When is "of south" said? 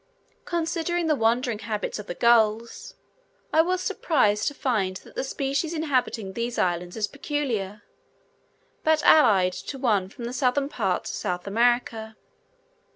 11.11-11.45